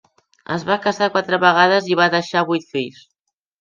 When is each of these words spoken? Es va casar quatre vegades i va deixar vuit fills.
Es 0.55 0.65
va 0.69 0.77
casar 0.85 1.11
quatre 1.17 1.41
vegades 1.45 1.93
i 1.93 2.01
va 2.03 2.11
deixar 2.19 2.47
vuit 2.53 2.71
fills. 2.77 3.09